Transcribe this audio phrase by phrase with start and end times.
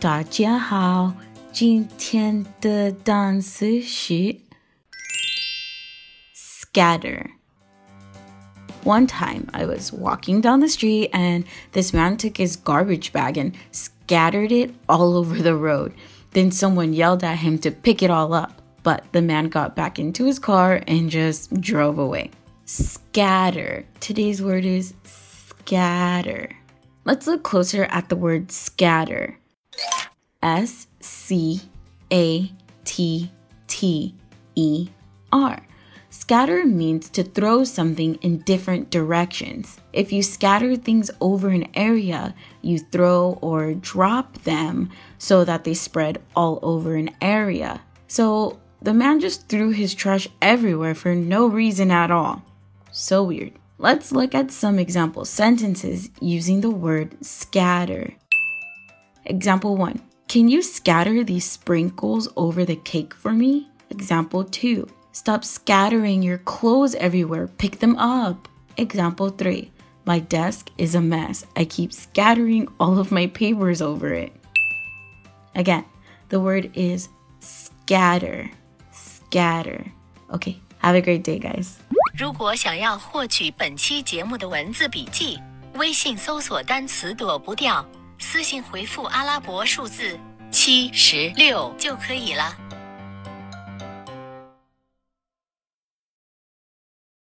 [0.00, 1.14] 大家好，
[1.52, 4.36] 今天的单词是
[6.34, 7.30] scatter.
[8.84, 13.36] One time I was walking down the street and this man took his garbage bag
[13.36, 15.92] and scattered it all over the road.
[16.32, 19.98] Then someone yelled at him to pick it all up, but the man got back
[19.98, 22.30] into his car and just drove away.
[22.66, 23.84] Scatter.
[24.00, 26.54] Today's word is scatter.
[27.04, 29.38] Let's look closer at the word scatter.
[30.41, 31.61] S C
[32.11, 32.51] A
[32.83, 33.31] T
[33.67, 34.15] T
[34.55, 34.89] E
[35.31, 35.65] R.
[36.09, 39.79] Scatter means to throw something in different directions.
[39.93, 45.73] If you scatter things over an area, you throw or drop them so that they
[45.73, 47.81] spread all over an area.
[48.07, 52.43] So the man just threw his trash everywhere for no reason at all.
[52.91, 53.53] So weird.
[53.77, 58.13] Let's look at some example sentences using the word scatter.
[59.25, 63.68] Example 1 Can you scatter these sprinkles over the cake for me?
[63.90, 68.48] Example 2 Stop scattering your clothes everywhere, pick them up.
[68.76, 69.70] Example 3
[70.04, 71.46] My desk is a mess.
[71.56, 74.32] I keep scattering all of my papers over it.
[75.54, 75.84] Again,
[76.28, 77.08] the word is
[77.40, 78.50] scatter.
[78.92, 79.86] Scatter.
[80.34, 81.78] Okay, have a great day, guys.
[82.18, 85.38] 如果想要获取本期节目的文字笔记，
[85.74, 87.84] 微信搜索单词躲不掉，
[88.21, 90.17] 私信回复阿拉伯数字
[90.51, 92.55] 七十六就可以了。